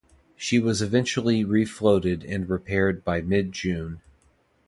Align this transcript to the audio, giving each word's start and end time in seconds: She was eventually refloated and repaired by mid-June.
She 0.35 0.57
was 0.57 0.81
eventually 0.81 1.45
refloated 1.45 2.25
and 2.27 2.49
repaired 2.49 3.03
by 3.03 3.21
mid-June. 3.21 4.01